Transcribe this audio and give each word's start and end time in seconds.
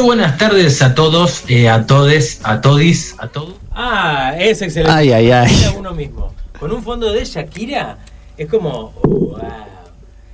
Muy 0.00 0.16
buenas 0.16 0.38
tardes 0.38 0.80
a 0.80 0.94
todos, 0.94 1.44
eh, 1.48 1.68
a 1.68 1.84
todes, 1.84 2.40
a 2.42 2.62
todis, 2.62 3.14
a 3.18 3.28
todos. 3.28 3.56
Ah, 3.70 4.32
es 4.38 4.62
excelente. 4.62 4.90
Ay, 4.90 5.12
ay, 5.12 5.30
ay. 5.30 5.52
Shakira 5.54 5.78
uno 5.78 5.92
mismo. 5.92 6.32
Con 6.58 6.72
un 6.72 6.82
fondo 6.82 7.12
de 7.12 7.22
Shakira 7.22 7.98
es 8.38 8.48
como. 8.48 8.92
wow. 9.02 9.36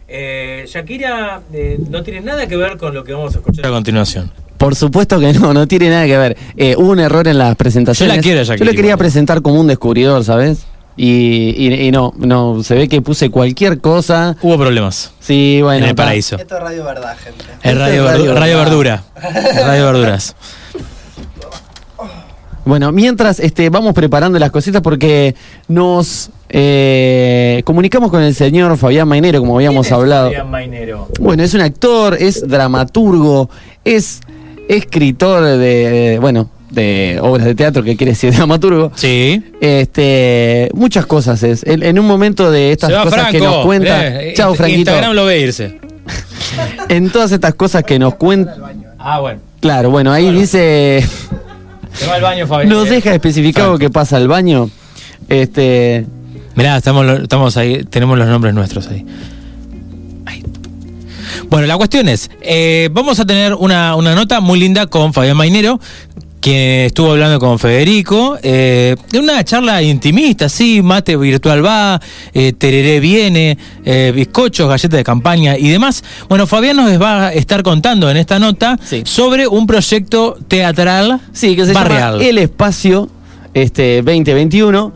Eh, 0.06 0.66
Shakira 0.68 1.40
eh, 1.52 1.80
no 1.90 2.04
tiene 2.04 2.20
nada 2.20 2.46
que 2.46 2.56
ver 2.56 2.76
con 2.76 2.94
lo 2.94 3.02
que 3.02 3.12
vamos 3.12 3.34
a 3.34 3.38
escuchar 3.38 3.66
a 3.66 3.70
continuación. 3.70 4.30
Por 4.56 4.76
supuesto 4.76 5.18
que 5.18 5.32
no, 5.32 5.52
no 5.52 5.66
tiene 5.66 5.90
nada 5.90 6.06
que 6.06 6.16
ver. 6.16 6.36
Eh, 6.56 6.76
hubo 6.78 6.92
un 6.92 7.00
error 7.00 7.26
en 7.26 7.38
las 7.38 7.56
presentaciones. 7.56 8.14
Yo 8.14 8.16
la 8.18 8.22
quiero 8.22 8.44
Shakira 8.44 8.58
Yo 8.58 8.64
le 8.66 8.70
quería 8.70 8.90
igual. 8.90 8.98
presentar 8.98 9.42
como 9.42 9.60
un 9.60 9.66
descubridor, 9.66 10.22
¿sabes? 10.22 10.64
Y, 10.98 11.54
y- 11.56 11.88
y 11.88 11.90
no, 11.90 12.14
no, 12.16 12.62
se 12.62 12.74
ve 12.74 12.88
que 12.88 13.02
puse 13.02 13.28
cualquier 13.30 13.80
cosa. 13.80 14.36
Hubo 14.40 14.56
problemas 14.56 15.12
Sí, 15.20 15.60
bueno. 15.62 15.84
en 15.84 15.90
el 15.90 15.94
paraíso. 15.94 16.36
Esto 16.36 16.56
es 16.56 16.62
Radio 16.62 16.84
Verdad, 16.84 17.16
gente. 17.22 17.44
Es 17.62 17.76
radio, 17.78 18.04
Radio 18.06 18.24
Verdu- 18.24 18.34
radio 18.34 18.56
Verdad. 18.58 18.64
Verdura. 18.70 19.04
Radio 19.66 19.84
Verduras. 19.86 20.34
Bueno, 22.64 22.90
mientras 22.90 23.38
este, 23.38 23.70
vamos 23.70 23.94
preparando 23.94 24.38
las 24.40 24.50
cositas 24.50 24.82
porque 24.82 25.36
nos 25.68 26.30
eh, 26.48 27.62
comunicamos 27.64 28.10
con 28.10 28.22
el 28.22 28.34
señor 28.34 28.76
Fabián 28.76 29.06
Mainero, 29.06 29.38
como 29.38 29.54
habíamos 29.56 29.92
hablado. 29.92 30.26
Fabián 30.30 30.50
Mainero. 30.50 31.08
Bueno, 31.20 31.44
es 31.44 31.54
un 31.54 31.60
actor, 31.60 32.16
es 32.18 32.46
dramaturgo, 32.48 33.48
es 33.84 34.20
escritor 34.68 35.44
de, 35.44 36.18
bueno, 36.20 36.50
de 36.70 37.18
obras 37.22 37.46
de 37.46 37.54
teatro, 37.54 37.82
que 37.82 37.96
quiere 37.96 38.12
decir 38.12 38.32
dramaturgo. 38.36 38.92
Sí. 38.94 39.42
Este, 39.60 40.70
muchas 40.74 41.06
cosas 41.06 41.42
es. 41.42 41.64
En, 41.64 41.82
en 41.82 41.98
un 41.98 42.06
momento 42.06 42.50
de 42.50 42.72
estas 42.72 42.90
cosas 42.90 43.12
Franco. 43.12 43.32
que 43.32 43.40
nos 43.40 43.64
cuenta. 43.64 44.12
Chao, 44.34 44.54
Franquito. 44.54 44.90
Instagram 44.90 45.14
lo 45.14 45.24
ve 45.26 45.40
irse. 45.40 45.80
En 46.88 47.10
todas 47.10 47.32
estas 47.32 47.54
cosas 47.54 47.82
que 47.82 47.98
nos 47.98 48.14
cuenta. 48.14 48.56
Ah, 48.98 49.20
bueno. 49.20 49.40
Claro, 49.60 49.90
bueno, 49.90 50.12
ahí 50.12 50.30
dice. 50.30 51.04
Se 51.92 52.06
va 52.06 52.14
al 52.14 52.22
baño, 52.22 52.46
Fabián. 52.46 52.68
Nos 52.68 52.88
deja 52.88 53.12
especificado 53.14 53.78
que 53.78 53.90
pasa 53.90 54.16
al 54.16 54.28
baño. 54.28 54.70
Este. 55.28 56.06
Mirá, 56.54 56.76
estamos, 56.78 57.04
estamos 57.20 57.56
ahí, 57.56 57.84
tenemos 57.84 58.16
los 58.16 58.26
nombres 58.28 58.54
nuestros 58.54 58.88
ahí. 58.88 59.04
Ahí. 60.24 60.42
Bueno, 61.50 61.66
la 61.66 61.76
cuestión 61.76 62.08
es, 62.08 62.30
eh, 62.40 62.88
vamos 62.92 63.20
a 63.20 63.26
tener 63.26 63.54
una, 63.54 63.94
una 63.94 64.14
nota 64.14 64.40
muy 64.40 64.58
linda 64.58 64.86
con 64.86 65.12
Fabián 65.12 65.36
Mainero, 65.36 65.78
que 66.46 66.86
estuvo 66.86 67.10
hablando 67.10 67.40
con 67.40 67.58
Federico, 67.58 68.38
eh, 68.40 68.94
de 69.10 69.18
una 69.18 69.42
charla 69.42 69.82
intimista, 69.82 70.48
sí, 70.48 70.80
mate 70.80 71.16
virtual 71.16 71.66
va, 71.66 72.00
eh, 72.32 72.52
tereré 72.52 73.00
viene, 73.00 73.58
eh, 73.84 74.12
bizcochos, 74.14 74.68
galletas 74.68 74.96
de 74.96 75.02
campaña 75.02 75.58
y 75.58 75.68
demás. 75.70 76.04
Bueno, 76.28 76.46
Fabián 76.46 76.76
nos 76.76 77.02
va 77.02 77.26
a 77.26 77.32
estar 77.32 77.64
contando 77.64 78.08
en 78.08 78.16
esta 78.16 78.38
nota 78.38 78.78
Sí. 78.80 79.02
sobre 79.04 79.48
un 79.48 79.66
proyecto 79.66 80.38
teatral 80.46 81.20
Sí, 81.32 81.56
que 81.56 81.66
se 81.66 81.72
barrial. 81.72 82.12
llama 82.20 82.24
El 82.24 82.38
Espacio 82.38 83.08
este, 83.52 83.96
2021. 84.02 84.92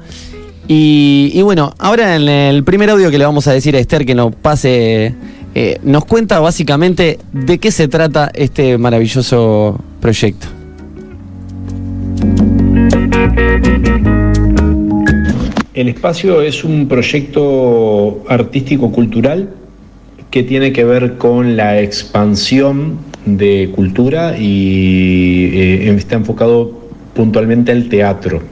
Y, 0.69 1.33
y 1.35 1.43
bueno, 1.43 1.75
ahora 1.81 2.15
en 2.15 2.29
el 2.29 2.63
primer 2.63 2.91
audio 2.91 3.11
que 3.11 3.19
le 3.19 3.25
vamos 3.27 3.49
a 3.49 3.53
decir 3.53 3.75
a 3.75 3.81
Esther 3.81 4.07
que 4.07 4.15
nos 4.15 4.33
pase, 4.37 5.17
eh, 5.57 5.81
nos 5.83 6.05
cuenta 6.05 6.39
básicamente 6.39 7.19
de 7.33 7.59
qué 7.59 7.73
se 7.73 7.89
trata 7.89 8.31
este 8.35 8.79
maravilloso 8.79 9.81
proyecto. 10.01 10.47
El 15.73 15.89
espacio 15.89 16.43
es 16.43 16.63
un 16.63 16.89
proyecto 16.89 18.23
artístico-cultural 18.29 19.49
que 20.31 20.43
tiene 20.43 20.73
que 20.73 20.85
ver 20.85 21.17
con 21.17 21.57
la 21.57 21.81
expansión 21.81 22.99
de 23.25 23.71
cultura 23.75 24.37
y 24.39 25.51
eh, 25.55 25.95
está 25.97 26.17
enfocado 26.17 26.81
puntualmente 27.15 27.73
al 27.73 27.89
teatro. 27.89 28.43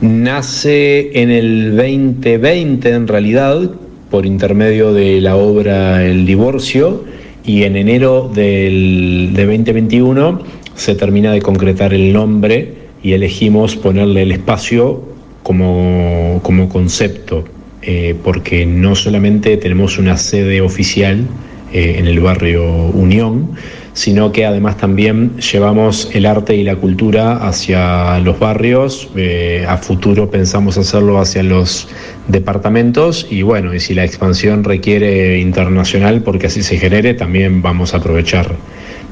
Nace 0.00 1.10
en 1.20 1.30
el 1.30 1.76
2020 1.76 2.90
en 2.90 3.08
realidad 3.08 3.70
por 4.10 4.26
intermedio 4.26 4.92
de 4.92 5.20
la 5.20 5.36
obra 5.36 6.04
El 6.04 6.24
divorcio 6.24 7.04
y 7.44 7.64
en 7.64 7.76
enero 7.76 8.30
del, 8.32 9.30
de 9.34 9.44
2021 9.44 10.40
se 10.78 10.94
termina 10.94 11.32
de 11.32 11.42
concretar 11.42 11.92
el 11.92 12.12
nombre 12.12 12.72
y 13.02 13.12
elegimos 13.12 13.74
ponerle 13.74 14.22
el 14.22 14.30
espacio 14.30 15.02
como, 15.42 16.38
como 16.44 16.68
concepto, 16.68 17.44
eh, 17.82 18.14
porque 18.22 18.64
no 18.64 18.94
solamente 18.94 19.56
tenemos 19.56 19.98
una 19.98 20.16
sede 20.16 20.60
oficial 20.60 21.26
eh, 21.72 21.96
en 21.98 22.06
el 22.06 22.20
barrio 22.20 22.64
Unión, 22.64 23.50
sino 23.92 24.30
que 24.30 24.46
además 24.46 24.76
también 24.76 25.36
llevamos 25.38 26.10
el 26.12 26.26
arte 26.26 26.54
y 26.54 26.62
la 26.62 26.76
cultura 26.76 27.48
hacia 27.48 28.20
los 28.20 28.38
barrios, 28.38 29.10
eh, 29.16 29.66
a 29.68 29.78
futuro 29.78 30.30
pensamos 30.30 30.78
hacerlo 30.78 31.18
hacia 31.18 31.42
los 31.42 31.88
departamentos 32.28 33.26
y 33.28 33.42
bueno, 33.42 33.74
y 33.74 33.80
si 33.80 33.94
la 33.94 34.04
expansión 34.04 34.62
requiere 34.62 35.40
internacional, 35.40 36.22
porque 36.22 36.46
así 36.46 36.62
se 36.62 36.78
genere, 36.78 37.14
también 37.14 37.62
vamos 37.62 37.94
a 37.94 37.96
aprovechar 37.96 38.54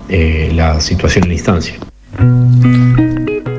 eh, 0.08 0.50
la 0.54 0.80
situación 0.80 1.24
en 1.24 1.32
instancia. 1.32 1.74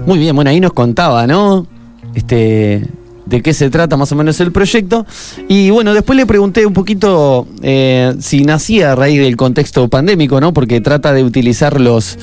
Muy 0.06 0.18
bien, 0.18 0.35
bueno, 0.35 0.50
ahí 0.50 0.59
nos 0.59 0.74
contaba, 0.74 1.28
¿no? 1.28 1.68
Este, 2.16 2.88
de 3.30 3.42
qué 3.42 3.54
se 3.54 3.70
trata 3.70 3.98
más 3.98 4.12
o 4.12 4.16
menos 4.16 4.40
el 4.40 4.52
proyecto. 4.52 5.06
Y 5.48 5.70
bueno, 5.70 5.94
después 5.94 6.18
le 6.18 6.26
pregunté 6.26 6.66
un 6.66 6.74
poquito 6.74 7.48
eh, 7.62 8.16
si 8.20 8.44
nacía 8.44 8.94
a 8.94 8.96
raíz 8.96 9.20
del 9.20 9.36
contexto 9.36 9.88
pandémico, 9.88 10.40
¿no? 10.40 10.54
Porque 10.54 10.82
trata 10.82 11.14
de 11.14 11.24
utilizar 11.24 11.80
los, 11.80 12.18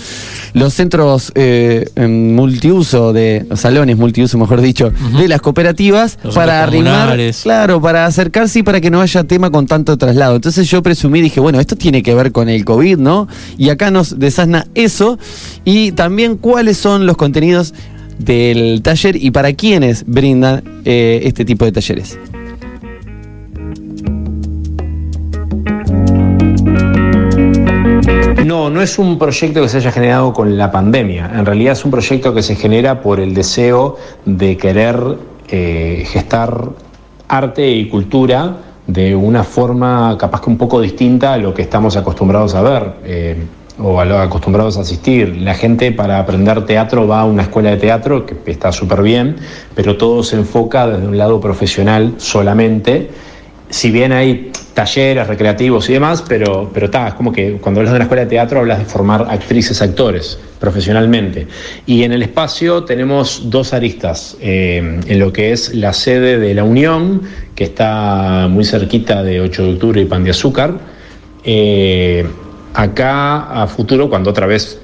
los 0.53 0.75
centros 0.75 1.33
eh, 1.35 1.87
multiuso, 1.97 3.13
de 3.13 3.47
salones 3.55 3.97
multiuso, 3.97 4.39
mejor 4.39 4.61
dicho, 4.61 4.93
de 5.19 5.29
las 5.29 5.41
cooperativas 5.41 6.19
Los 6.23 6.35
para 6.35 6.63
arrimar, 6.63 7.19
claro, 7.43 7.81
para 7.81 8.07
acercarse 8.07 8.61
y 8.61 8.63
para 8.63 8.81
que 8.81 8.91
no 8.91 9.01
haya 9.01 9.25
tema 9.25 9.51
con 9.51 9.67
tanto 9.67 9.97
traslado. 9.97 10.37
Entonces 10.37 10.69
yo 10.69 10.83
presumí, 10.83 11.21
dije, 11.21 11.41
bueno, 11.41 11.61
esto 11.61 11.77
tiene 11.77 12.03
que 12.03 12.15
ver 12.15 12.33
con 12.33 12.49
el 12.49 12.65
COVID, 12.65 12.99
¿no? 12.99 13.29
Y 13.59 13.71
acá 13.71 13.91
nos 13.91 14.19
desasna 14.19 14.67
eso 14.75 15.19
y 15.65 15.93
también 15.93 16.37
cuáles 16.37 16.77
son 16.77 17.07
los 17.07 17.17
contenidos 17.17 17.75
del 18.19 18.83
taller 18.83 19.17
y 19.17 19.31
para 19.31 19.53
quiénes 19.53 20.05
brindan 20.07 20.63
eh, 20.85 21.21
este 21.25 21.45
tipo 21.45 21.65
de 21.65 21.73
talleres. 21.73 22.19
No, 28.45 28.71
no 28.71 28.83
es 28.83 28.99
un 28.99 29.19
proyecto 29.19 29.63
que 29.63 29.69
se 29.69 29.79
haya 29.79 29.91
generado 29.91 30.33
con 30.33 30.57
la 30.57 30.71
pandemia. 30.71 31.31
En 31.35 31.47
realidad 31.47 31.73
es 31.73 31.85
un 31.85 31.91
proyecto 31.91 32.35
que 32.35 32.43
se 32.43 32.55
genera 32.57 33.01
por 33.01 33.21
el 33.21 33.35
deseo 33.35 33.97
de 34.25 34.57
querer 34.57 35.01
eh, 35.49 36.05
gestar 36.07 36.71
arte 37.29 37.71
y 37.71 37.89
cultura 37.89 38.57
de 38.87 39.15
una 39.17 39.45
forma 39.45 40.17
capaz 40.19 40.43
que 40.43 40.51
un 40.51 40.59
poco 40.59 40.81
distinta 40.81 41.33
a 41.33 41.39
lo 41.39 41.55
que 41.55 41.63
estamos 41.63 41.97
acostumbrados 41.97 42.55
a 42.55 42.63
ver 42.63 42.95
eh, 43.05 43.37
o 43.79 44.01
a 44.01 44.23
acostumbrados 44.23 44.79
a 44.79 44.83
asistir. 44.83 45.37
La 45.37 45.55
gente 45.55 45.93
para 45.93 46.19
aprender 46.19 46.65
teatro 46.65 47.07
va 47.07 47.21
a 47.21 47.25
una 47.25 47.43
escuela 47.43 47.71
de 47.71 47.77
teatro 47.77 48.27
que 48.27 48.37
está 48.51 48.73
súper 48.73 49.03
bien, 49.03 49.37
pero 49.75 49.97
todo 49.97 50.23
se 50.23 50.37
enfoca 50.37 50.87
desde 50.87 51.07
un 51.07 51.19
lado 51.19 51.41
profesional 51.41 52.15
solamente 52.19 53.11
si 53.75 53.91
bien 53.91 54.13
hay 54.13 54.53
talleres 54.73 55.27
recreativos 55.27 55.89
y 55.89 55.95
demás, 55.95 56.23
pero 56.29 56.71
pero 56.73 56.91
ta, 56.91 57.09
es 57.09 57.15
como 57.15 57.33
que 57.33 57.55
cuando 57.55 57.81
hablas 57.81 57.93
de 57.93 57.97
una 57.97 58.05
escuela 58.05 58.23
de 58.23 58.29
teatro 58.29 58.61
hablas 58.61 58.79
de 58.79 58.85
formar 58.85 59.27
actrices, 59.29 59.83
actores 59.83 60.39
profesionalmente. 60.61 61.49
Y 61.85 62.05
en 62.05 62.13
el 62.13 62.23
espacio 62.23 62.85
tenemos 62.85 63.51
dos 63.51 63.73
aristas, 63.73 64.37
eh, 64.41 65.01
en 65.07 65.19
lo 65.19 65.33
que 65.33 65.51
es 65.51 65.75
la 65.75 65.93
sede 65.93 66.39
de 66.39 66.55
la 66.55 66.63
Unión, 66.63 67.23
que 67.57 67.65
está 67.65 68.47
muy 68.49 68.65
cerquita 68.65 69.25
de 69.25 69.41
8 69.41 69.63
de 69.65 69.73
octubre 69.73 70.01
y 70.01 70.05
Pan 70.05 70.23
de 70.23 70.31
Azúcar. 70.31 70.75
Eh, 71.45 72.25
acá 72.75 73.63
a 73.63 73.67
futuro, 73.67 74.11
cuando 74.11 74.31
otra 74.31 74.47
vez 74.47 74.81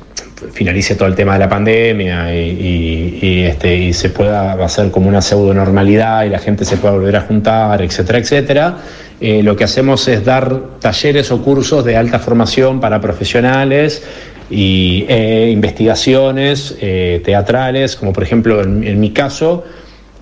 finalice 0.53 0.95
todo 0.95 1.09
el 1.09 1.15
tema 1.15 1.35
de 1.35 1.39
la 1.41 1.49
pandemia 1.49 2.33
este, 2.33 3.77
y 3.77 3.93
se 3.93 4.09
pueda 4.09 4.53
hacer 4.53 4.91
como 4.91 5.09
una 5.09 5.21
pseudo 5.21 5.53
normalidad 5.53 6.25
y 6.25 6.31
la 6.31 6.39
gente 6.39 6.65
se 6.65 6.79
pueda 6.79 6.95
volver 6.95 7.17
a 7.17 7.23
juntar, 7.23 7.83
etcétera, 7.83 8.19
etcétera, 8.19 8.79
eh, 9.21 9.43
lo 9.43 9.55
que 9.55 9.65
hacemos 9.65 10.09
es 10.09 10.25
dar 10.25 10.79
talleres 10.81 11.31
o 11.31 11.43
cursos 11.43 11.85
de 11.85 11.97
alta 11.97 12.19
formación 12.19 12.81
para 12.81 13.01
profesionales 13.01 14.03
y 14.49 15.05
eh, 15.09 15.51
investigaciones 15.53 16.77
eh, 16.81 17.21
teatrales, 17.23 17.97
como 17.97 18.13
por 18.13 18.23
ejemplo 18.23 18.63
en, 18.63 18.85
en 18.85 18.99
mi 18.99 19.11
caso, 19.11 19.65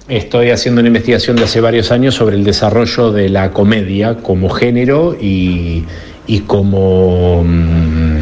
Estoy 0.08 0.48
haciendo 0.48 0.80
una 0.80 0.88
investigación 0.88 1.36
de 1.36 1.44
hace 1.44 1.60
varios 1.60 1.92
años 1.92 2.14
sobre 2.14 2.36
el 2.36 2.42
desarrollo 2.42 3.12
de 3.12 3.28
la 3.28 3.50
comedia 3.50 4.16
como 4.16 4.48
género 4.48 5.14
y, 5.20 5.84
y 6.28 6.40
como, 6.40 7.42
mm, 7.42 8.18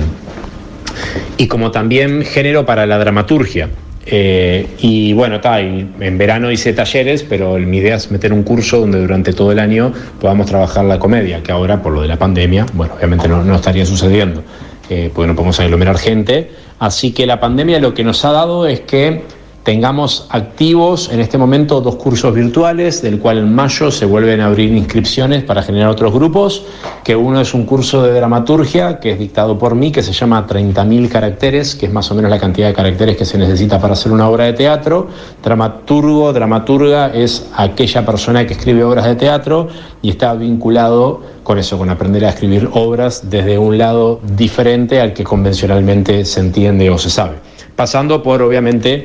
y 1.37 1.47
como 1.49 1.71
también 1.71 2.23
género 2.25 2.65
para 2.65 2.87
la 2.87 2.97
dramaturgia. 2.97 3.69
Eh, 4.09 4.69
y 4.79 5.13
bueno, 5.13 5.41
ta, 5.41 5.61
y 5.61 5.87
en 5.99 6.17
verano 6.17 6.51
hice 6.53 6.73
talleres, 6.73 7.25
pero 7.25 7.59
mi 7.59 7.79
idea 7.79 7.97
es 7.97 8.11
meter 8.13 8.33
un 8.33 8.45
curso 8.45 8.79
donde 8.79 9.01
durante 9.01 9.33
todo 9.33 9.51
el 9.51 9.59
año 9.59 9.93
podamos 10.21 10.47
trabajar 10.47 10.85
la 10.85 11.01
comedia, 11.01 11.43
que 11.43 11.51
ahora 11.51 11.83
por 11.83 11.93
lo 11.93 12.03
de 12.03 12.09
la 12.09 12.17
pandemia, 12.17 12.67
bueno, 12.73 12.95
obviamente 12.95 13.27
no, 13.29 13.43
no 13.43 13.57
estaría 13.57 13.85
sucediendo. 13.85 14.43
eh, 14.89 15.11
porque 15.13 15.27
no 15.27 15.35
podemos 15.35 15.59
aglomerar 15.59 15.99
gente. 15.99 16.51
Así 16.79 17.13
que 17.13 17.27
la 17.27 17.41
pandemia 17.41 17.81
lo 17.81 17.93
que 17.93 18.05
nos 18.05 18.25
ha 18.25 18.31
dado 18.31 18.67
es 18.67 18.81
que 18.81 19.23
tengamos 19.67 20.29
activos 20.31 21.11
en 21.13 21.19
este 21.19 21.39
momento 21.39 21.81
dos 21.81 21.97
cursos 21.97 22.33
virtuales, 22.33 23.03
del 23.03 23.19
cual 23.19 23.39
en 23.39 23.53
mayo 23.53 23.91
se 23.91 24.07
vuelven 24.07 24.41
a 24.41 24.47
abrir 24.47 24.73
inscripciones 24.73 25.43
para 25.43 25.61
generar 25.61 25.89
otros 25.89 26.13
grupos, 26.13 26.63
que 27.03 27.17
uno 27.17 27.41
es 27.41 27.53
un 27.53 27.67
curso 27.67 28.05
de 28.05 28.13
dramaturgia, 28.13 29.01
que 29.01 29.11
es 29.11 29.19
dictado 29.19 29.59
por 29.59 29.75
mí, 29.75 29.91
que 29.91 30.05
se 30.05 30.13
llama 30.13 30.47
30.000 30.47 31.09
caracteres, 31.09 31.75
que 31.75 31.87
es 31.87 31.93
más 31.93 32.09
o 32.13 32.15
menos 32.15 32.31
la 32.31 32.39
cantidad 32.39 32.69
de 32.69 32.75
caracteres 32.75 33.17
que 33.17 33.25
se 33.25 33.39
necesita 33.39 33.81
para 33.81 33.95
hacer 33.95 34.13
una 34.13 34.29
obra 34.29 34.45
de 34.45 34.53
teatro. 34.53 35.09
Dramaturgo, 35.43 36.33
dramaturga 36.33 37.13
es 37.13 37.49
aquella 37.57 38.07
persona 38.07 38.47
que 38.47 38.53
escribe 38.53 38.85
obras 38.85 39.07
de 39.07 39.17
teatro 39.17 39.67
y 40.01 40.11
está 40.11 40.33
vinculado 40.35 41.23
con 41.43 41.59
eso, 41.59 41.77
con 41.77 41.91
aprender 41.91 42.25
a 42.25 42.29
escribir 42.29 42.71
obras 42.73 43.31
desde 43.31 43.59
un 43.59 43.79
lado 43.79 44.21
diferente 44.37 45.01
al 45.01 45.13
que 45.13 45.25
convencionalmente 45.25 46.25
se 46.25 46.39
entiende 46.39 46.89
o 46.89 46.99
se 46.99 47.11
sabe. 47.11 47.39
Pasando 47.75 48.23
por, 48.23 48.41
obviamente, 48.41 49.03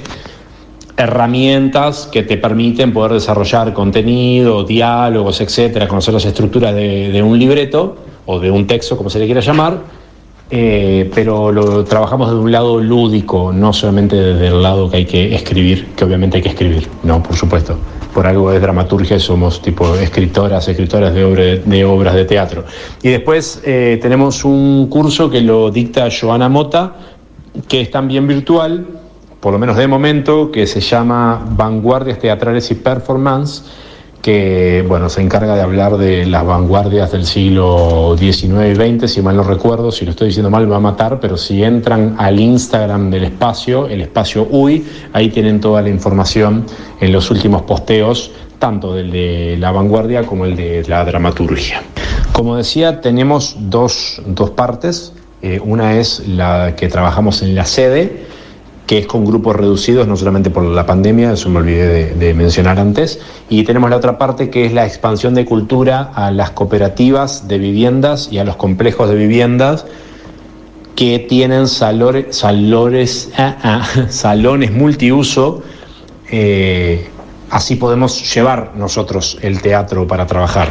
herramientas 1.01 2.07
que 2.11 2.23
te 2.23 2.37
permiten 2.37 2.93
poder 2.93 3.13
desarrollar 3.13 3.73
contenido, 3.73 4.63
diálogos, 4.63 5.41
etcétera, 5.41 5.87
conocer 5.87 6.13
las 6.13 6.25
estructuras 6.25 6.73
de, 6.75 7.21
un 7.23 7.37
libreto 7.37 7.97
o 8.25 8.39
de 8.39 8.51
un 8.51 8.67
texto, 8.67 8.97
como 8.97 9.09
se 9.09 9.19
le 9.19 9.25
quiera 9.25 9.41
llamar, 9.41 9.79
eh, 10.49 11.09
pero 11.13 11.51
lo 11.51 11.83
trabajamos 11.83 12.29
desde 12.29 12.41
un 12.41 12.51
lado 12.51 12.79
lúdico, 12.79 13.51
no 13.53 13.73
solamente 13.73 14.15
desde 14.15 14.47
el 14.47 14.61
lado 14.61 14.89
que 14.89 14.97
hay 14.97 15.05
que 15.05 15.35
escribir, 15.35 15.87
que 15.95 16.05
obviamente 16.05 16.37
hay 16.37 16.43
que 16.43 16.49
escribir, 16.49 16.87
no, 17.03 17.21
por 17.21 17.35
supuesto. 17.35 17.77
Por 18.13 18.27
algo 18.27 18.51
de 18.51 18.59
dramaturgia 18.59 19.17
somos 19.19 19.61
tipo 19.61 19.95
escritoras, 19.95 20.67
escritoras 20.67 21.13
de, 21.13 21.61
de 21.65 21.85
obras 21.85 22.13
de 22.13 22.25
teatro. 22.25 22.65
Y 23.01 23.09
después 23.09 23.61
eh, 23.65 23.97
tenemos 24.01 24.43
un 24.43 24.87
curso 24.87 25.29
que 25.29 25.39
lo 25.39 25.71
dicta 25.71 26.09
Joana 26.11 26.49
Mota, 26.49 26.93
que 27.69 27.79
es 27.79 27.89
también 27.89 28.27
virtual, 28.27 29.00
por 29.41 29.51
lo 29.51 29.59
menos 29.59 29.75
de 29.75 29.87
momento, 29.87 30.51
que 30.51 30.67
se 30.67 30.79
llama 30.79 31.43
Vanguardias 31.49 32.19
Teatrales 32.19 32.69
y 32.71 32.75
Performance, 32.75 33.63
que 34.21 34.85
bueno, 34.87 35.09
se 35.09 35.21
encarga 35.21 35.55
de 35.55 35.61
hablar 35.61 35.97
de 35.97 36.27
las 36.27 36.45
vanguardias 36.45 37.11
del 37.11 37.25
siglo 37.25 38.15
XIX 38.17 38.43
y 38.69 38.75
XX, 38.75 39.11
si 39.11 39.21
mal 39.23 39.35
no 39.35 39.43
recuerdo, 39.43 39.91
si 39.91 40.05
lo 40.05 40.11
estoy 40.11 40.27
diciendo 40.27 40.51
mal 40.51 40.65
me 40.65 40.71
va 40.71 40.77
a 40.77 40.81
matar, 40.81 41.19
pero 41.19 41.37
si 41.37 41.63
entran 41.63 42.15
al 42.19 42.39
Instagram 42.39 43.09
del 43.09 43.23
espacio, 43.23 43.87
el 43.87 44.01
espacio 44.01 44.47
UI, 44.51 44.85
ahí 45.11 45.29
tienen 45.29 45.59
toda 45.59 45.81
la 45.81 45.89
información 45.89 46.65
en 46.99 47.11
los 47.11 47.31
últimos 47.31 47.63
posteos, 47.63 48.31
tanto 48.59 48.93
del 48.93 49.11
de 49.11 49.57
la 49.59 49.71
vanguardia 49.71 50.21
como 50.23 50.45
el 50.45 50.55
de 50.55 50.83
la 50.87 51.03
dramaturgia. 51.03 51.81
Como 52.31 52.57
decía, 52.57 53.01
tenemos 53.01 53.55
dos, 53.59 54.21
partes, 54.55 55.13
eh, 55.41 55.59
una 55.63 55.97
es 55.97 56.27
la 56.27 56.75
que 56.75 56.87
trabajamos 56.89 57.41
en 57.41 57.55
la 57.55 57.65
sede, 57.65 58.27
que 58.91 58.97
es 58.97 59.07
con 59.07 59.23
grupos 59.23 59.55
reducidos, 59.55 60.05
no 60.05 60.17
solamente 60.17 60.49
por 60.49 60.65
la 60.65 60.85
pandemia, 60.85 61.31
eso 61.31 61.47
me 61.47 61.59
olvidé 61.59 62.13
de, 62.13 62.33
mencionar 62.33 62.77
antes, 62.77 63.21
y 63.47 63.63
tenemos 63.63 63.89
la 63.89 63.95
otra 63.95 64.17
parte 64.17 64.49
que 64.49 64.65
es 64.65 64.73
la 64.73 64.85
expansión 64.85 65.33
de 65.33 65.45
cultura 65.45 66.11
a 66.13 66.29
las 66.29 66.51
cooperativas 66.51 67.47
de 67.47 67.57
viviendas 67.57 68.27
y 68.33 68.39
a 68.39 68.43
los 68.43 68.57
complejos 68.57 69.07
de 69.07 69.15
viviendas 69.15 69.85
que 70.93 71.19
tienen 71.19 71.67
ah, 71.79 73.57
ah, 73.63 73.87
salones 74.09 74.73
multiuso, 74.73 75.63
eh, 76.29 77.07
así 77.49 77.77
podemos 77.77 78.35
llevar 78.35 78.73
nosotros 78.75 79.37
el 79.41 79.61
teatro 79.61 80.05
para 80.05 80.27
trabajar. 80.27 80.67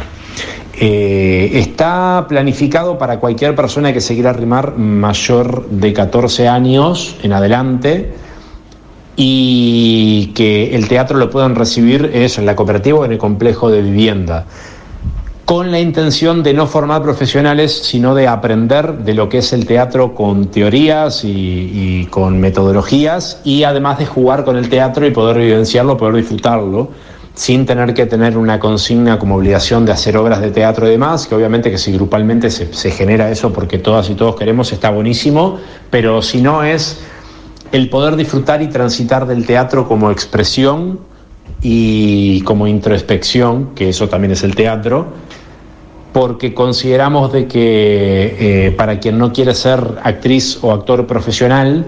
Eh, 0.83 1.59
está 1.59 2.25
planificado 2.27 2.97
para 2.97 3.19
cualquier 3.19 3.53
persona 3.53 3.93
que 3.93 4.01
se 4.01 4.15
quiera 4.15 4.31
arrimar 4.31 4.79
mayor 4.79 5.69
de 5.69 5.93
14 5.93 6.47
años 6.47 7.17
en 7.21 7.33
adelante 7.33 8.13
y 9.15 10.31
que 10.33 10.75
el 10.75 10.87
teatro 10.87 11.19
lo 11.19 11.29
puedan 11.29 11.53
recibir 11.53 12.09
eso 12.15 12.41
en 12.41 12.47
la 12.47 12.55
cooperativa 12.55 12.97
o 12.97 13.05
en 13.05 13.11
el 13.11 13.19
complejo 13.19 13.69
de 13.69 13.83
vivienda 13.83 14.47
con 15.45 15.69
la 15.69 15.79
intención 15.79 16.41
de 16.41 16.53
no 16.53 16.65
formar 16.65 17.03
profesionales, 17.03 17.77
sino 17.83 18.15
de 18.15 18.27
aprender 18.27 18.99
de 18.99 19.13
lo 19.13 19.29
que 19.29 19.39
es 19.39 19.51
el 19.53 19.65
teatro 19.65 20.15
con 20.15 20.47
teorías 20.47 21.23
y, 21.25 22.07
con 22.09 22.39
metodologías 22.39 23.41
y 23.43 23.63
además 23.63 23.99
de 23.99 24.05
jugar 24.07 24.45
con 24.45 24.55
el 24.55 24.69
teatro 24.69 25.05
y 25.05 25.11
poder 25.11 25.37
vivenciarlo, 25.37 25.97
poder 25.97 26.15
disfrutarlo 26.15 26.89
sin 27.33 27.65
tener 27.65 27.93
que 27.93 28.05
tener 28.05 28.37
una 28.37 28.59
consigna 28.59 29.17
como 29.17 29.37
obligación 29.37 29.85
de 29.85 29.93
hacer 29.93 30.17
obras 30.17 30.41
de 30.41 30.51
teatro 30.51 30.87
y 30.87 30.91
demás, 30.91 31.27
que 31.27 31.35
obviamente 31.35 31.71
que 31.71 31.77
si 31.77 31.93
grupalmente 31.93 32.49
se, 32.49 32.91
genera 32.91 33.29
eso 33.29 33.53
porque 33.53 33.77
todas 33.77 34.09
y 34.09 34.15
todos 34.15 34.35
queremos, 34.35 34.71
está 34.73 34.89
buenísimo, 34.89 35.57
pero 35.89 36.21
si 36.21 36.41
no 36.41 36.63
es 36.63 37.01
el 37.71 37.89
poder 37.89 38.17
disfrutar 38.17 38.61
y 38.61 38.67
transitar 38.67 39.25
del 39.25 39.45
teatro 39.45 39.87
como 39.87 40.11
expresión 40.11 40.99
y 41.61 42.41
como 42.41 42.67
introspección, 42.67 43.69
que 43.75 43.89
eso 43.89 44.09
también 44.09 44.33
es 44.33 44.43
el 44.43 44.55
teatro, 44.55 45.07
porque 46.11 46.53
consideramos 46.53 47.31
de 47.31 47.47
que 47.47 48.67
eh, 48.67 48.71
para 48.71 48.99
quien 48.99 49.17
no 49.17 49.31
quiere 49.31 49.55
ser 49.55 49.79
actriz 50.03 50.59
o 50.61 50.73
actor 50.73 51.07
profesional, 51.07 51.85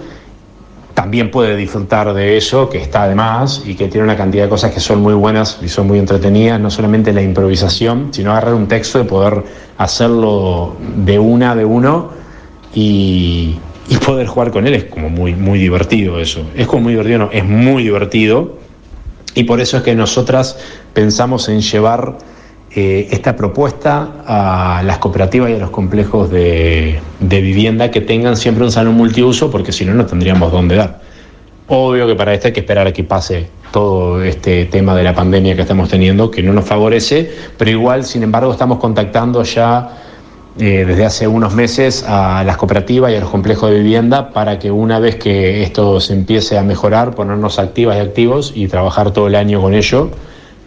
también 1.04 1.32
puede 1.32 1.58
disfrutar 1.58 2.14
de 2.14 2.38
eso, 2.38 2.70
que 2.70 2.78
está 2.78 3.04
además 3.04 3.62
y 3.66 3.76
que 3.76 3.90
tiene 3.90 4.06
una 4.06 4.16
cantidad 4.16 4.46
de 4.46 4.50
cosas 4.50 4.72
que 4.72 4.80
son 4.80 5.02
muy 5.02 5.14
buenas 5.14 5.60
y 5.62 5.68
son 5.68 5.86
muy 5.86 6.00
entretenidas, 6.00 6.62
no 6.62 6.72
solamente 6.72 7.12
la 7.12 7.22
improvisación, 7.22 8.08
sino 8.12 8.32
agarrar 8.32 8.54
un 8.54 8.70
texto 8.70 9.02
y 9.02 9.04
poder 9.04 9.44
hacerlo 9.78 10.78
de 10.96 11.20
una, 11.20 11.58
de 11.58 11.66
uno 11.66 12.12
y, 12.74 13.58
poder 14.06 14.28
jugar 14.28 14.52
con 14.52 14.66
él 14.66 14.76
es 14.76 14.86
como 14.86 15.10
muy, 15.10 15.36
muy 15.36 15.60
divertido 15.60 16.22
eso. 16.22 16.50
Es 16.56 16.68
como 16.68 16.84
muy 16.84 16.94
divertido, 16.94 17.20
no, 17.20 17.30
es 17.34 17.44
muy 17.44 17.84
divertido 17.84 18.60
y 19.36 19.44
por 19.44 19.60
eso 19.60 19.76
es 19.76 19.84
que 19.84 19.96
nosotras 19.96 20.58
pensamos 20.94 21.50
en 21.50 21.60
llevar 21.60 22.18
eh, 22.76 23.08
esta 23.12 23.36
propuesta 23.36 24.24
a 24.26 24.82
las 24.84 24.98
cooperativas 24.98 25.52
y 25.52 25.54
a 25.54 25.60
los 25.60 25.70
complejos 25.70 26.32
de, 26.32 27.00
vivienda 27.20 27.92
que 27.92 28.02
tengan 28.02 28.36
siempre 28.36 28.64
un 28.64 28.72
salón 28.72 28.96
multiuso, 28.96 29.52
porque 29.52 29.72
si 29.72 29.86
no, 29.86 29.94
no 29.94 30.08
tendríamos 30.08 30.52
dónde 30.52 30.78
dar. 30.78 31.00
Obvio 31.68 32.08
que 32.08 32.16
para 32.16 32.34
esto 32.34 32.48
hay 32.48 32.54
que 32.54 32.62
esperar 32.62 32.88
a 32.88 32.92
que 32.92 33.04
pase 33.04 33.48
todo 33.72 34.24
este 34.24 34.66
tema 34.66 34.96
de 34.96 35.04
la 35.04 35.14
pandemia 35.14 35.56
que 35.56 35.62
estamos 35.62 35.88
teniendo, 35.88 36.32
que 36.32 36.42
no 36.42 36.52
nos 36.52 36.66
favorece, 36.66 37.32
pero 37.60 37.70
igual, 37.70 38.06
sin 38.06 38.24
embargo, 38.24 38.52
estamos 38.52 38.80
contactando 38.80 39.44
ya 39.44 39.92
eh, 40.58 40.84
desde 40.88 41.06
hace 41.06 41.28
unos 41.28 41.54
meses 41.54 42.04
a 42.08 42.44
las 42.44 42.58
cooperativas 42.58 43.12
y 43.12 43.16
a 43.16 43.20
los 43.20 43.30
complejos 43.30 43.70
de 43.70 43.78
vivienda 43.78 44.32
para 44.32 44.58
que 44.58 44.72
una 44.72 44.98
vez 44.98 45.18
que 45.18 45.62
esto 45.62 46.00
se 46.00 46.14
empiece 46.14 46.58
a 46.58 46.64
mejorar, 46.64 47.14
ponernos 47.14 47.60
activas 47.60 47.98
y 47.98 48.00
activos 48.00 48.52
y 48.56 48.68
trabajar 48.68 49.12
todo 49.12 49.28
el 49.28 49.36
año 49.36 49.62
con 49.62 49.76
ello 49.76 50.10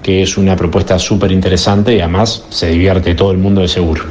que 0.07 0.23
es 0.23 0.39
una 0.39 0.55
propuesta 0.55 1.01
súper 1.01 1.33
interesante 1.33 1.97
y 1.97 2.01
además 2.01 2.45
se 2.49 2.69
divierte 2.69 3.17
todo 3.17 3.33
el 3.33 3.39
mundo 3.39 3.63
de 3.63 3.67
seguro. 3.67 4.05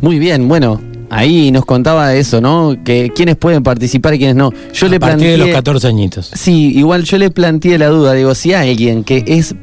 Muy 0.00 0.18
bien, 0.18 0.48
bueno, 0.48 0.80
ahí 1.10 1.52
nos 1.52 1.64
contaba 1.64 2.12
eso, 2.16 2.40
¿no? 2.40 2.76
Que 2.84 3.12
quiénes 3.14 3.36
pueden 3.36 3.62
participar 3.62 4.14
y 4.14 4.18
quiénes 4.18 4.34
no. 4.34 4.52
Yo 4.72 4.88
le 4.88 4.98
planteé 4.98 5.30
de 5.30 5.36
los 5.38 5.50
14 5.50 5.86
añitos. 5.86 6.28
Sí, 6.34 6.76
igual 6.76 7.04
yo 7.04 7.18
le 7.18 7.30
planteé 7.30 7.78
la 7.78 7.86
duda, 7.86 8.14
digo, 8.14 8.34
si 8.34 8.52
hay 8.52 8.70
alguien 8.70 9.04
que 9.04 9.22
es 9.28 9.54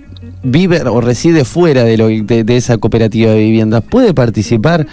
vive 0.44 0.82
o 0.84 1.01
reside 1.01 1.44
fuera 1.44 1.84
de, 1.84 1.98
lo, 1.98 2.08
de, 2.08 2.46
esa 2.56 2.77
cooperativa 2.77 3.32
de 3.32 3.39
vivienda, 3.39 3.82
puede 3.82 4.13
participar 4.13 4.88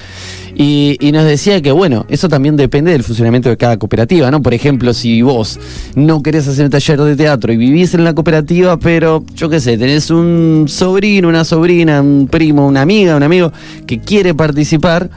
y, 0.56 1.10
nos 1.12 1.24
decía 1.24 1.60
que, 1.62 1.72
bueno, 1.72 2.06
eso 2.08 2.28
también 2.28 2.56
depende 2.56 2.92
del 2.92 3.02
funcionamiento 3.02 3.48
de 3.48 3.56
cada 3.56 3.76
cooperativa, 3.76 4.30
¿no? 4.30 4.42
Por 4.42 4.54
ejemplo, 4.54 4.92
si 4.94 5.22
vos 5.22 5.58
no 5.94 6.22
querés 6.22 6.48
hacer 6.48 6.64
un 6.64 6.70
taller 6.70 7.00
de 7.00 7.16
teatro 7.16 7.52
y 7.52 7.56
vivís 7.56 7.94
en 7.94 8.04
la 8.04 8.14
cooperativa, 8.14 8.76
pero 8.78 9.24
yo 9.34 9.48
qué 9.48 9.60
sé, 9.60 9.78
tenés 9.78 10.10
un 10.10 10.66
sobrino, 10.68 11.28
una 11.28 11.44
sobrina, 11.44 12.00
un 12.00 12.28
primo, 12.28 12.66
una 12.66 12.82
amiga, 12.82 13.16
un 13.16 13.22
amigo 13.22 13.52
que 13.86 14.00
quiere 14.00 14.34
participar. 14.34 15.10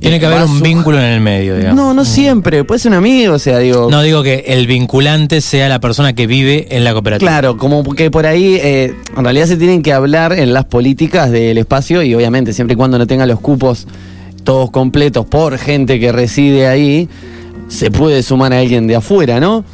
Tiene 0.00 0.20
que 0.20 0.26
haber 0.26 0.42
un 0.42 0.60
vínculo 0.60 0.98
en 0.98 1.04
el 1.04 1.20
medio, 1.20 1.56
digamos. 1.56 1.76
No, 1.76 1.94
no 1.94 2.04
siempre, 2.04 2.64
puede 2.64 2.78
ser 2.78 2.92
un 2.92 2.98
amigo, 2.98 3.34
o 3.34 3.38
sea, 3.38 3.58
digo. 3.58 3.88
No 3.90 4.02
digo 4.02 4.22
que 4.22 4.44
el 4.48 4.66
vinculante 4.66 5.40
sea 5.40 5.68
la 5.68 5.80
persona 5.80 6.14
que 6.14 6.26
vive 6.26 6.68
en 6.70 6.84
la 6.84 6.92
cooperativa. 6.92 7.30
Claro, 7.30 7.56
como 7.56 7.82
que 7.94 8.10
por 8.10 8.26
ahí, 8.26 8.58
eh, 8.60 8.94
en 9.16 9.24
realidad 9.24 9.46
se 9.46 9.56
tienen 9.56 9.82
que 9.82 9.92
hablar 9.92 10.32
en 10.32 10.52
las 10.52 10.64
políticas 10.64 11.30
del 11.30 11.58
espacio 11.58 12.02
y 12.02 12.14
obviamente 12.14 12.52
siempre 12.52 12.74
y 12.74 12.76
cuando 12.76 12.98
no 12.98 13.06
tenga 13.06 13.26
los 13.26 13.40
cupos 13.40 13.86
todos 14.44 14.70
completos 14.70 15.26
por 15.26 15.58
gente 15.58 15.98
que 15.98 16.12
reside 16.12 16.68
ahí, 16.68 17.08
se 17.68 17.90
puede 17.90 18.22
sumar 18.22 18.52
a 18.52 18.60
alguien 18.60 18.86
de 18.86 18.96
afuera, 18.96 19.40
¿no? 19.40 19.64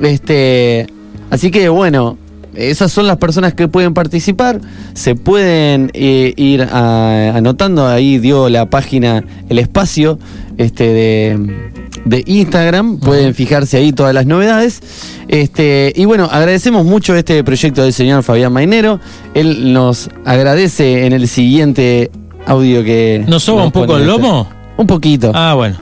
Este, 0.00 0.86
así 1.30 1.50
que 1.50 1.68
bueno, 1.68 2.16
esas 2.54 2.90
son 2.92 3.06
las 3.06 3.16
personas 3.16 3.54
que 3.54 3.68
pueden 3.68 3.94
participar. 3.94 4.60
Se 4.94 5.14
pueden 5.14 5.90
eh, 5.94 6.34
ir 6.36 6.62
anotando. 6.62 7.86
Ahí 7.86 8.18
dio 8.18 8.48
la 8.48 8.68
página, 8.68 9.24
el 9.48 9.58
espacio 9.58 10.18
este, 10.58 11.38
de, 12.04 12.22
Instagram. 12.26 12.98
Pueden 12.98 13.34
fijarse 13.34 13.76
ahí 13.76 13.92
todas 13.92 14.14
las 14.14 14.26
novedades. 14.26 14.80
Este, 15.28 15.92
y 15.94 16.04
bueno, 16.04 16.28
agradecemos 16.30 16.84
mucho 16.84 17.14
este 17.14 17.42
proyecto 17.44 17.82
del 17.82 17.92
señor 17.92 18.22
Fabián 18.22 18.52
Mainero. 18.52 19.00
Él 19.34 19.72
nos 19.72 20.10
agradece 20.24 21.06
en 21.06 21.12
el 21.12 21.28
siguiente 21.28 22.10
audio 22.46 22.82
que. 22.84 23.24
¿Nos 23.26 23.42
soba 23.42 23.64
un 23.64 23.72
poco 23.72 23.96
el 23.96 24.02
este. 24.02 24.12
lomo? 24.12 24.48
Un 24.76 24.86
poquito. 24.86 25.32
Ah, 25.34 25.54
bueno. 25.54 25.76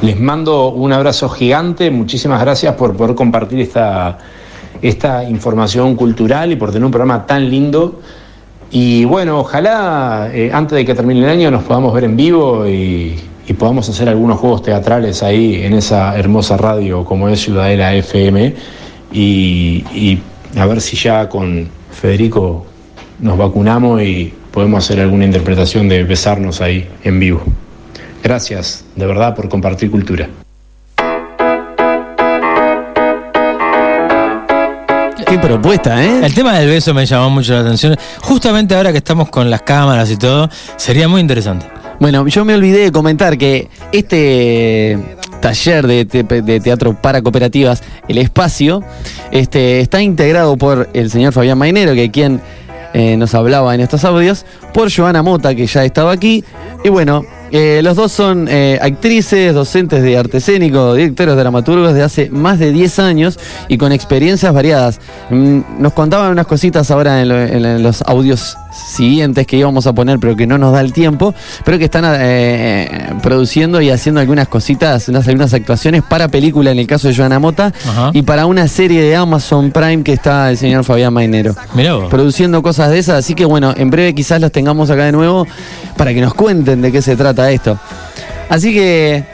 Les 0.00 0.18
mando 0.18 0.68
un 0.68 0.92
abrazo 0.92 1.28
gigante, 1.28 1.90
muchísimas 1.90 2.40
gracias 2.40 2.74
por 2.76 2.96
poder 2.96 3.16
compartir 3.16 3.60
esta, 3.60 4.18
esta 4.80 5.24
información 5.24 5.96
cultural 5.96 6.52
y 6.52 6.56
por 6.56 6.70
tener 6.70 6.84
un 6.84 6.92
programa 6.92 7.26
tan 7.26 7.50
lindo. 7.50 8.00
Y 8.70 9.04
bueno, 9.04 9.40
ojalá 9.40 10.30
eh, 10.32 10.50
antes 10.52 10.76
de 10.76 10.84
que 10.84 10.94
termine 10.94 11.20
el 11.24 11.28
año 11.28 11.50
nos 11.50 11.64
podamos 11.64 11.92
ver 11.92 12.04
en 12.04 12.16
vivo 12.16 12.66
y, 12.68 13.18
y 13.48 13.52
podamos 13.54 13.88
hacer 13.88 14.08
algunos 14.08 14.38
juegos 14.38 14.62
teatrales 14.62 15.22
ahí 15.22 15.62
en 15.64 15.72
esa 15.72 16.16
hermosa 16.18 16.56
radio 16.56 17.04
como 17.04 17.28
es 17.28 17.40
Ciudadela 17.40 17.94
FM. 17.94 18.54
Y, 19.12 19.84
y 19.94 20.18
a 20.56 20.66
ver 20.66 20.80
si 20.80 20.96
ya 20.96 21.28
con 21.28 21.68
Federico 21.90 22.66
nos 23.18 23.36
vacunamos 23.36 24.02
y 24.02 24.32
podemos 24.50 24.84
hacer 24.84 25.00
alguna 25.00 25.24
interpretación 25.24 25.88
de 25.88 26.04
besarnos 26.04 26.60
ahí 26.60 26.88
en 27.04 27.20
vivo. 27.20 27.42
Gracias, 28.22 28.84
de 28.96 29.06
verdad, 29.06 29.34
por 29.34 29.48
compartir 29.48 29.90
cultura. 29.90 30.28
Qué 35.26 35.38
propuesta, 35.38 36.02
¿eh? 36.02 36.24
El 36.24 36.34
tema 36.34 36.58
del 36.58 36.68
beso 36.68 36.94
me 36.94 37.04
llamó 37.04 37.28
mucho 37.28 37.52
la 37.52 37.60
atención. 37.60 37.96
Justamente 38.22 38.74
ahora 38.74 38.92
que 38.92 38.98
estamos 38.98 39.28
con 39.28 39.50
las 39.50 39.62
cámaras 39.62 40.10
y 40.10 40.16
todo, 40.16 40.48
sería 40.76 41.06
muy 41.06 41.20
interesante. 41.20 41.66
Bueno, 42.00 42.26
yo 42.28 42.44
me 42.44 42.54
olvidé 42.54 42.84
de 42.84 42.92
comentar 42.92 43.36
que 43.36 43.68
este 43.92 45.17
taller 45.40 45.86
de, 45.86 46.04
te- 46.04 46.22
de 46.42 46.60
teatro 46.60 46.94
para 47.00 47.22
cooperativas, 47.22 47.82
El 48.08 48.18
Espacio, 48.18 48.82
este, 49.30 49.80
está 49.80 50.00
integrado 50.02 50.56
por 50.56 50.88
el 50.94 51.10
señor 51.10 51.32
Fabián 51.32 51.58
Mainero, 51.58 51.94
que 51.94 52.10
quien 52.10 52.40
eh, 52.94 53.16
nos 53.16 53.34
hablaba 53.34 53.74
en 53.74 53.80
estos 53.80 54.04
audios, 54.04 54.44
por 54.72 54.90
Joana 54.94 55.22
Mota, 55.22 55.54
que 55.54 55.66
ya 55.66 55.84
estaba 55.84 56.12
aquí, 56.12 56.44
y 56.84 56.88
bueno, 56.88 57.22
eh, 57.50 57.80
los 57.82 57.96
dos 57.96 58.12
son 58.12 58.46
eh, 58.50 58.78
actrices, 58.80 59.54
docentes 59.54 60.02
de 60.02 60.16
arte 60.18 60.38
escénico, 60.38 60.94
directores 60.94 61.36
dramaturgos 61.36 61.94
de 61.94 62.02
hace 62.02 62.30
más 62.30 62.58
de 62.58 62.72
10 62.72 62.98
años 62.98 63.38
y 63.68 63.78
con 63.78 63.92
experiencias 63.92 64.52
variadas. 64.52 65.00
Mm, 65.30 65.60
Nos 65.80 65.92
contaban 65.92 66.30
unas 66.32 66.46
cositas 66.46 66.90
ahora 66.90 67.22
en, 67.22 67.28
lo- 67.28 67.40
en- 67.40 67.64
en 67.64 67.82
los 67.82 68.02
audios 68.02 68.56
siguientes 68.72 69.46
que 69.46 69.56
íbamos 69.56 69.86
a 69.86 69.92
poner, 69.92 70.18
pero 70.18 70.36
que 70.36 70.46
no 70.46 70.56
nos 70.58 70.72
da 70.72 70.80
el 70.80 70.92
tiempo, 70.92 71.34
pero 71.64 71.78
que 71.78 71.84
están 71.84 72.04
eh, 72.06 73.10
produciendo 73.22 73.80
y 73.80 73.90
haciendo 73.90 74.20
algunas 74.20 74.48
cositas, 74.48 75.08
unas, 75.08 75.26
algunas 75.26 75.52
actuaciones 75.54 76.02
para 76.02 76.28
película 76.28 76.70
en 76.70 76.78
el 76.78 76.86
caso 76.86 77.08
de 77.08 77.14
Joana 77.16 77.38
Mota 77.38 77.72
Ajá. 77.88 78.10
y 78.12 78.22
para 78.22 78.46
una 78.46 78.68
serie 78.68 79.02
de 79.02 79.16
Amazon 79.16 79.70
Prime 79.72 80.02
que 80.02 80.12
está 80.12 80.50
el 80.50 80.56
señor 80.56 80.84
Fabián 80.84 81.12
Mainero 81.12 81.54
Mirá 81.74 81.94
vos. 81.94 82.08
produciendo 82.08 82.62
cosas 82.62 82.90
de 82.90 82.98
esas. 82.98 83.16
Así 83.18 83.34
que 83.34 83.44
bueno, 83.44 83.72
en 83.76 83.90
breve 83.90 84.14
quizás 84.14 84.40
los 84.40 84.52
tengamos 84.52 84.90
acá 84.90 85.04
de 85.04 85.12
nuevo 85.12 85.46
para 85.96 86.14
que 86.14 86.20
nos 86.20 86.34
cuenten 86.34 86.80
de 86.80 86.92
qué 86.92 87.02
se 87.02 87.16
trata 87.16 87.37
esto. 87.46 87.78
Así 88.48 88.72
que 88.72 89.24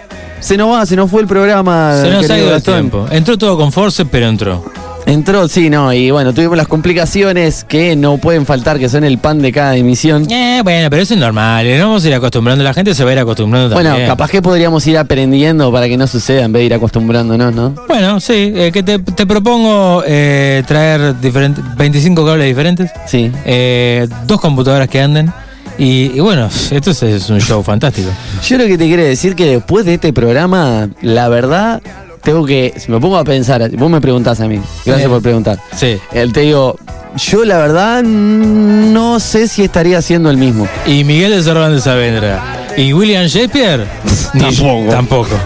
se 0.40 0.56
nos 0.56 0.72
va, 0.72 0.84
se 0.86 0.96
nos 0.96 1.10
fue 1.10 1.22
el 1.22 1.26
programa. 1.28 1.94
Se 2.02 2.10
nos 2.10 2.28
ha 2.30 2.38
ido 2.38 2.54
el 2.56 2.62
tiempo. 2.62 3.06
Entró 3.10 3.38
todo 3.38 3.56
con 3.56 3.72
force, 3.72 4.04
pero 4.04 4.26
entró. 4.28 4.64
Entró, 5.06 5.46
sí, 5.48 5.68
no, 5.68 5.92
y 5.92 6.10
bueno, 6.10 6.32
tuvimos 6.32 6.56
las 6.56 6.66
complicaciones 6.66 7.64
que 7.64 7.94
no 7.94 8.16
pueden 8.16 8.46
faltar, 8.46 8.78
que 8.78 8.88
son 8.88 9.04
el 9.04 9.18
pan 9.18 9.38
de 9.38 9.52
cada 9.52 9.76
emisión. 9.76 10.26
Eh, 10.32 10.62
bueno, 10.64 10.88
pero 10.88 11.02
eso 11.02 11.12
es 11.12 11.20
normal. 11.20 11.66
eh, 11.66 11.76
No 11.78 11.88
vamos 11.88 12.04
a 12.06 12.08
ir 12.08 12.14
acostumbrando. 12.14 12.64
La 12.64 12.72
gente 12.72 12.94
se 12.94 13.04
va 13.04 13.10
a 13.10 13.12
ir 13.12 13.18
acostumbrando 13.18 13.74
Bueno, 13.74 13.90
también. 13.90 14.08
capaz 14.08 14.30
que 14.30 14.40
podríamos 14.40 14.86
ir 14.86 14.96
aprendiendo 14.96 15.70
para 15.70 15.88
que 15.88 15.98
no 15.98 16.06
suceda 16.06 16.44
en 16.44 16.52
vez 16.52 16.60
de 16.62 16.66
ir 16.66 16.74
acostumbrándonos, 16.74 17.54
¿no? 17.54 17.74
Bueno, 17.86 18.18
sí, 18.18 18.52
eh, 18.56 18.70
que 18.72 18.82
te, 18.82 18.98
te 18.98 19.26
propongo 19.26 20.02
eh, 20.06 20.62
traer 20.66 21.20
diferentes 21.20 21.62
25 21.76 22.24
cables 22.24 22.46
diferentes, 22.46 22.90
Sí. 23.06 23.30
eh, 23.44 24.08
dos 24.26 24.40
computadoras 24.40 24.88
que 24.88 25.02
anden. 25.02 25.30
Y, 25.78 26.12
y 26.16 26.20
bueno, 26.20 26.48
esto 26.70 26.90
es, 26.92 27.02
es 27.02 27.30
un 27.30 27.40
show 27.40 27.62
fantástico. 27.62 28.08
Yo 28.46 28.58
lo 28.58 28.64
que 28.66 28.78
te 28.78 28.86
quiero 28.86 29.02
decir 29.02 29.34
que 29.34 29.46
después 29.46 29.84
de 29.84 29.94
este 29.94 30.12
programa, 30.12 30.88
la 31.02 31.28
verdad, 31.28 31.82
tengo 32.22 32.46
que, 32.46 32.72
si 32.76 32.90
me 32.92 33.00
pongo 33.00 33.16
a 33.18 33.24
pensar, 33.24 33.68
vos 33.72 33.90
me 33.90 34.00
preguntás 34.00 34.40
a 34.40 34.46
mí, 34.46 34.60
gracias 34.84 35.06
Sí. 35.06 35.12
por 35.12 35.22
preguntar. 35.22 35.58
Sí. 35.76 35.98
Él 36.12 36.32
te 36.32 36.40
digo, 36.40 36.76
yo 37.16 37.44
la 37.44 37.58
verdad 37.58 38.02
no 38.02 39.18
sé 39.20 39.48
si 39.48 39.64
estaría 39.64 39.98
haciendo 39.98 40.30
el 40.30 40.36
mismo. 40.36 40.66
Y 40.86 41.04
Miguel 41.04 41.32
de 41.32 41.42
Cervantes 41.42 41.82
Saavedra. 41.84 42.40
¿Y 42.76 42.92
William 42.92 43.26
Shakespeare? 43.26 43.84
Ni- 44.34 44.40
Tampoco. 44.40 44.90
Tampoco. 44.90 45.36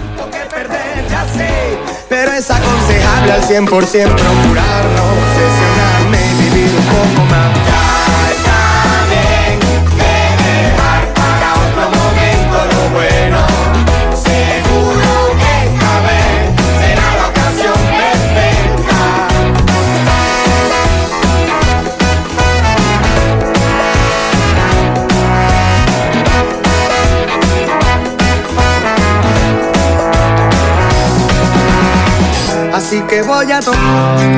pero 2.09 2.33
es 2.33 2.51
aconsejable 2.51 3.33
al 3.33 3.43
100% 3.43 3.67
procurar 3.69 4.85
no 4.97 5.05
obsesionarme 5.13 6.19
y 6.19 6.45
vivir 6.45 6.71
un 6.79 6.85
poco 6.87 7.27
más. 7.31 7.78
Voy 33.39 33.53
a 33.53 34.38